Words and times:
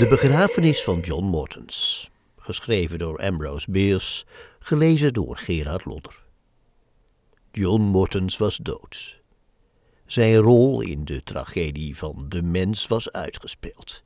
De 0.00 0.08
begrafenis 0.08 0.82
van 0.82 1.00
John 1.00 1.24
Mortens. 1.24 2.10
Geschreven 2.36 2.98
door 2.98 3.18
Ambrose 3.18 3.70
Bierce, 3.70 4.24
gelezen 4.58 5.12
door 5.12 5.36
Gerard 5.36 5.84
Lodder. 5.84 6.24
John 7.52 7.80
Mortens 7.82 8.36
was 8.36 8.56
dood. 8.56 9.20
Zijn 10.06 10.36
rol 10.36 10.80
in 10.80 11.04
de 11.04 11.22
tragedie 11.22 11.96
van 11.96 12.24
de 12.28 12.42
mens 12.42 12.86
was 12.86 13.12
uitgespeeld. 13.12 14.02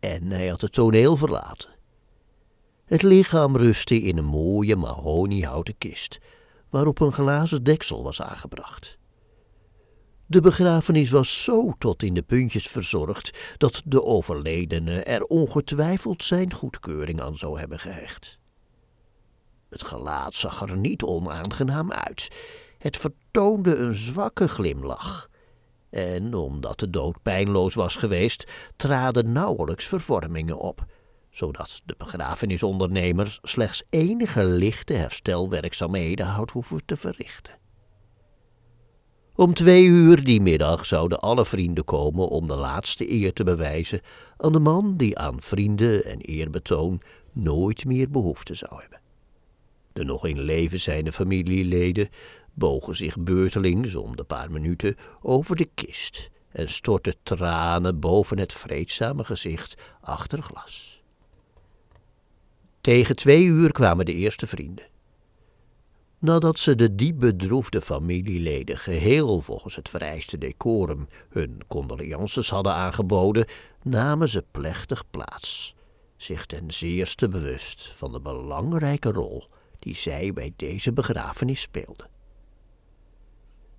En 0.00 0.30
hij 0.30 0.48
had 0.48 0.60
het 0.60 0.72
toneel 0.72 1.16
verlaten. 1.16 1.70
Het 2.84 3.02
lichaam 3.02 3.56
rustte 3.56 4.00
in 4.00 4.18
een 4.18 4.24
mooie 4.24 4.76
mahoniehouten 4.76 5.78
kist, 5.78 6.20
waarop 6.70 7.00
een 7.00 7.12
glazen 7.12 7.64
deksel 7.64 8.02
was 8.02 8.22
aangebracht. 8.22 8.98
De 10.30 10.40
begrafenis 10.40 11.10
was 11.10 11.42
zo 11.42 11.74
tot 11.78 12.02
in 12.02 12.14
de 12.14 12.22
puntjes 12.22 12.66
verzorgd 12.66 13.54
dat 13.56 13.82
de 13.84 14.04
overledene 14.04 15.02
er 15.02 15.24
ongetwijfeld 15.24 16.24
zijn 16.24 16.52
goedkeuring 16.52 17.20
aan 17.20 17.38
zou 17.38 17.58
hebben 17.58 17.78
gehecht. 17.78 18.38
Het 19.68 19.84
gelaat 19.84 20.34
zag 20.34 20.62
er 20.62 20.76
niet 20.76 21.02
onaangenaam 21.02 21.92
uit. 21.92 22.28
Het 22.78 22.96
vertoonde 22.96 23.76
een 23.76 23.94
zwakke 23.94 24.48
glimlach. 24.48 25.28
En 25.90 26.34
omdat 26.34 26.78
de 26.78 26.90
dood 26.90 27.22
pijnloos 27.22 27.74
was 27.74 27.96
geweest, 27.96 28.50
traden 28.76 29.32
nauwelijks 29.32 29.86
vervormingen 29.86 30.58
op, 30.58 30.84
zodat 31.30 31.80
de 31.84 31.94
begrafenisondernemers 31.98 33.38
slechts 33.42 33.82
enige 33.90 34.44
lichte 34.44 34.92
herstelwerkzaamheden 34.92 36.26
had 36.26 36.50
hoeven 36.50 36.84
te 36.84 36.96
verrichten. 36.96 37.58
Om 39.38 39.54
twee 39.54 39.84
uur 39.84 40.24
die 40.24 40.40
middag 40.40 40.86
zouden 40.86 41.18
alle 41.18 41.44
vrienden 41.44 41.84
komen 41.84 42.28
om 42.28 42.46
de 42.46 42.54
laatste 42.54 43.10
eer 43.12 43.32
te 43.32 43.44
bewijzen 43.44 44.00
aan 44.36 44.52
de 44.52 44.58
man 44.58 44.96
die 44.96 45.18
aan 45.18 45.42
vrienden 45.42 46.04
en 46.04 46.20
eerbetoon 46.20 47.00
nooit 47.32 47.84
meer 47.84 48.10
behoefte 48.10 48.54
zou 48.54 48.80
hebben. 48.80 49.00
De 49.92 50.04
nog 50.04 50.26
in 50.26 50.40
leven 50.40 50.80
zijnde 50.80 51.12
familieleden 51.12 52.08
bogen 52.54 52.96
zich 52.96 53.18
beurtelings 53.18 53.94
om 53.94 54.16
de 54.16 54.24
paar 54.24 54.50
minuten 54.50 54.96
over 55.22 55.56
de 55.56 55.68
kist 55.74 56.30
en 56.52 56.68
stortten 56.68 57.14
tranen 57.22 58.00
boven 58.00 58.38
het 58.38 58.52
vreedzame 58.52 59.24
gezicht 59.24 59.76
achter 60.00 60.42
glas. 60.42 61.02
Tegen 62.80 63.16
twee 63.16 63.44
uur 63.44 63.72
kwamen 63.72 64.06
de 64.06 64.14
eerste 64.14 64.46
vrienden. 64.46 64.84
Nadat 66.18 66.58
ze 66.58 66.74
de 66.74 66.94
diep 66.94 67.18
bedroefde 67.18 67.80
familieleden 67.80 68.78
geheel 68.78 69.40
volgens 69.40 69.76
het 69.76 69.88
vereiste 69.88 70.38
decorum 70.38 71.08
hun 71.28 71.60
condolences 71.66 72.50
hadden 72.50 72.74
aangeboden, 72.74 73.46
namen 73.82 74.28
ze 74.28 74.44
plechtig 74.50 75.04
plaats, 75.10 75.74
zich 76.16 76.46
ten 76.46 76.70
zeerste 76.70 77.28
bewust 77.28 77.92
van 77.94 78.12
de 78.12 78.20
belangrijke 78.20 79.12
rol 79.12 79.48
die 79.78 79.96
zij 79.96 80.32
bij 80.32 80.52
deze 80.56 80.92
begrafenis 80.92 81.60
speelden. 81.60 82.08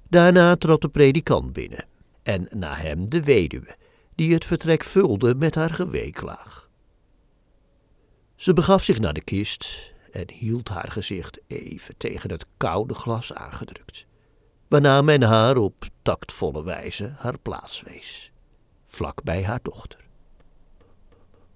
Daarna 0.10 0.56
trad 0.56 0.82
de 0.82 0.90
predikant 0.90 1.54
binnen 1.54 1.86
en 2.24 2.48
na 2.52 2.76
hem 2.76 3.10
de 3.10 3.24
weduwe, 3.24 3.76
die 4.16 4.34
het 4.34 4.46
vertrek 4.46 4.84
vulde 4.84 5.36
met 5.36 5.56
haar 5.56 5.70
geweeklaag. 5.70 6.70
Ze 8.36 8.54
begaf 8.54 8.84
zich 8.84 9.00
naar 9.00 9.14
de 9.14 9.22
kist 9.22 9.94
en 10.12 10.32
hield 10.32 10.70
haar 10.70 10.92
gezicht 10.92 11.40
even 11.48 11.98
tegen 11.98 12.32
het 12.32 12.46
koude 12.58 12.94
glas 12.94 13.34
aangedrukt, 13.34 14.06
waarna 14.68 15.02
men 15.02 15.22
haar 15.22 15.58
op 15.58 15.86
tactvolle 16.02 16.64
wijze 16.64 17.14
haar 17.18 17.40
plaats 17.40 17.82
wees, 17.82 18.32
vlak 18.88 19.24
bij 19.24 19.44
haar 19.44 19.60
dochter. 19.62 20.08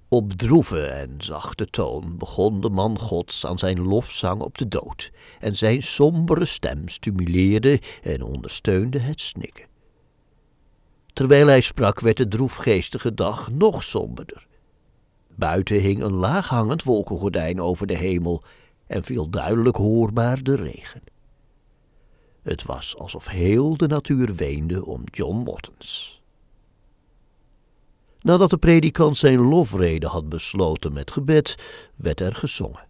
Op 0.07 0.31
droeve 0.33 0.85
en 0.85 1.15
zachte 1.17 1.65
toon 1.65 2.17
begon 2.17 2.61
de 2.61 2.69
man 2.69 2.99
Gods 2.99 3.45
aan 3.45 3.57
zijn 3.57 3.81
lofzang 3.81 4.41
op 4.41 4.57
de 4.57 4.67
dood, 4.67 5.11
en 5.39 5.55
zijn 5.55 5.83
sombere 5.83 6.45
stem 6.45 6.87
stimuleerde 6.87 7.81
en 8.01 8.21
ondersteunde 8.21 8.99
het 8.99 9.21
snikken. 9.21 9.65
Terwijl 11.13 11.47
hij 11.47 11.61
sprak 11.61 11.99
werd 11.99 12.17
de 12.17 12.27
droefgeestige 12.27 13.13
dag 13.13 13.51
nog 13.51 13.83
somberder. 13.83 14.47
Buiten 15.35 15.79
hing 15.79 16.01
een 16.01 16.13
laaghangend 16.13 16.83
wolkengordijn 16.83 17.61
over 17.61 17.87
de 17.87 17.97
hemel 17.97 18.43
en 18.87 19.03
viel 19.03 19.29
duidelijk 19.29 19.75
hoorbaar 19.75 20.43
de 20.43 20.55
regen. 20.55 21.01
Het 22.41 22.63
was 22.63 22.97
alsof 22.97 23.27
heel 23.27 23.77
de 23.77 23.87
natuur 23.87 24.35
weende 24.35 24.85
om 24.85 25.03
John 25.05 25.35
Mortens. 25.35 26.21
Nadat 28.19 28.49
de 28.49 28.57
predikant 28.57 29.17
zijn 29.17 29.39
lofrede 29.39 30.07
had 30.07 30.29
besloten 30.29 30.93
met 30.93 31.11
gebed, 31.11 31.55
werd 31.95 32.19
er 32.19 32.35
gezongen. 32.35 32.87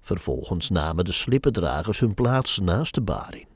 Vervolgens 0.00 0.70
namen 0.70 1.04
de 1.04 1.12
slippendragers 1.12 2.00
hun 2.00 2.14
plaats 2.14 2.58
naast 2.58 2.94
de 2.94 3.00
barin. 3.00 3.46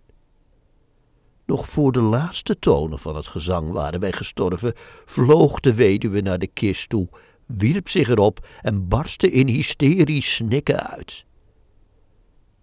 Nog 1.47 1.69
voor 1.69 1.93
de 1.93 2.01
laatste 2.01 2.59
tonen 2.59 2.99
van 2.99 3.17
het 3.17 3.27
gezang 3.27 3.73
waren 3.73 4.01
wij 4.01 4.13
gestorven, 4.13 4.73
vloog 5.05 5.61
de 5.61 5.75
weduwe 5.75 6.21
naar 6.21 6.39
de 6.39 6.47
kist 6.47 6.89
toe, 6.89 7.09
wierp 7.57 7.89
zich 7.89 8.09
erop 8.09 8.49
en 8.63 8.89
barstte 8.89 9.31
in 9.31 9.49
hysterisch 9.49 10.35
snikken 10.35 10.91
uit. 10.91 11.25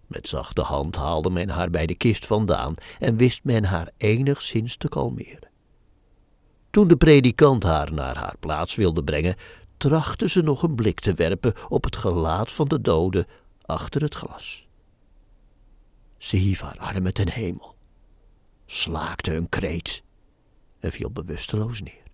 Met 0.06 0.28
zachte 0.28 0.62
hand 0.62 0.96
haalde 0.96 1.30
men 1.30 1.48
haar 1.48 1.70
bij 1.70 1.86
de 1.86 1.94
kist 1.94 2.26
vandaan 2.26 2.74
en 2.98 3.16
wist 3.16 3.44
men 3.44 3.64
haar 3.64 3.90
enigszins 3.96 4.76
te 4.76 4.88
kalmeren. 4.88 5.48
Toen 6.70 6.88
de 6.88 6.96
predikant 6.96 7.62
haar 7.62 7.92
naar 7.92 8.16
haar 8.16 8.36
plaats 8.40 8.74
wilde 8.74 9.04
brengen, 9.04 9.36
trachtte 9.76 10.28
ze 10.28 10.42
nog 10.42 10.62
een 10.62 10.74
blik 10.74 11.00
te 11.00 11.14
werpen 11.14 11.54
op 11.68 11.84
het 11.84 11.96
gelaat 11.96 12.52
van 12.52 12.66
de 12.66 12.80
dode 12.80 13.26
achter 13.62 14.02
het 14.02 14.14
glas. 14.14 14.66
Ze 16.18 16.36
hief 16.36 16.60
haar 16.60 16.78
armen 16.78 17.14
ten 17.14 17.30
hemel, 17.30 17.74
slaakte 18.66 19.34
een 19.34 19.48
kreet 19.48 20.02
en 20.80 20.92
viel 20.92 21.10
bewusteloos 21.10 21.82
neer. 21.82 22.07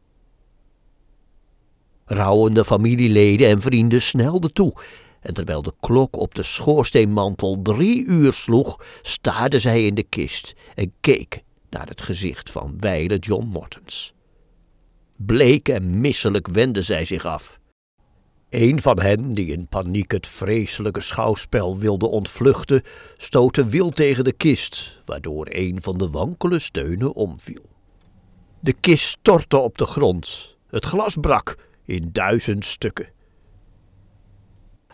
Rouwende 2.06 2.64
familieleden 2.64 3.48
en 3.48 3.60
vrienden 3.60 4.02
snelden 4.02 4.52
toe, 4.52 4.72
en 5.20 5.34
terwijl 5.34 5.62
de 5.62 5.72
klok 5.80 6.16
op 6.16 6.34
de 6.34 6.42
schoorsteenmantel 6.42 7.60
drie 7.62 8.04
uur 8.04 8.32
sloeg, 8.32 8.84
staarde 9.02 9.58
zij 9.58 9.86
in 9.86 9.94
de 9.94 10.02
kist 10.02 10.54
en 10.74 10.92
keek 11.00 11.42
naar 11.70 11.88
het 11.88 12.02
gezicht 12.02 12.50
van 12.50 12.74
wijle 12.78 13.18
John 13.18 13.46
Mortens. 13.46 14.14
Bleek 15.16 15.68
en 15.68 16.00
misselijk 16.00 16.48
wendde 16.48 16.82
zij 16.82 17.04
zich 17.04 17.24
af. 17.24 17.58
Een 18.50 18.80
van 18.80 19.00
hen, 19.00 19.30
die 19.30 19.52
in 19.52 19.66
paniek 19.66 20.10
het 20.10 20.26
vreselijke 20.26 21.00
schouwspel 21.00 21.78
wilde 21.78 22.06
ontvluchten, 22.06 22.82
stootte 23.16 23.66
wild 23.66 23.96
tegen 23.96 24.24
de 24.24 24.32
kist, 24.32 25.02
waardoor 25.04 25.46
een 25.50 25.82
van 25.82 25.98
de 25.98 26.10
wankele 26.10 26.58
steunen 26.58 27.14
omviel. 27.14 27.62
De 28.60 28.72
kist 28.72 29.06
stortte 29.06 29.56
op 29.58 29.78
de 29.78 29.86
grond, 29.86 30.56
het 30.68 30.84
glas 30.84 31.16
brak 31.20 31.56
in 31.84 32.08
duizend 32.12 32.64
stukken. 32.64 33.12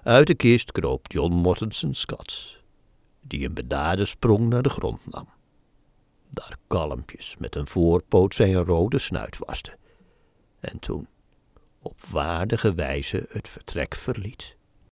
Uit 0.02 0.26
de 0.26 0.34
kist 0.34 0.72
kroop 0.72 1.12
John 1.12 1.32
Mortensens 1.32 2.04
kat, 2.04 2.56
die 3.20 3.46
een 3.46 3.54
bedaarde 3.54 4.04
sprong 4.04 4.48
naar 4.48 4.62
de 4.62 4.68
grond 4.68 5.10
nam. 5.10 5.28
Daar 6.28 6.56
kalmpjes 6.66 7.36
met 7.38 7.56
een 7.56 7.66
voorpoot 7.66 8.34
zijn 8.34 8.54
rode 8.54 8.98
snuit 8.98 9.38
waste 9.38 9.78
en 10.60 10.78
toen 10.78 11.08
op 11.78 12.00
waardige 12.00 12.74
wijze 12.74 13.26
het 13.28 13.48
vertrek 13.48 13.94
verliet. 13.94 14.56